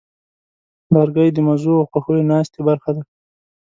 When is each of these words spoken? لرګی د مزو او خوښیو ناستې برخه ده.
لرګی 0.93 1.29
د 1.33 1.37
مزو 1.47 1.73
او 1.79 1.85
خوښیو 1.91 2.27
ناستې 2.31 2.59
برخه 2.67 2.91
ده. 2.95 3.03